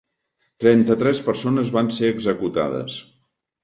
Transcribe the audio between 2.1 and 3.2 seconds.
executades.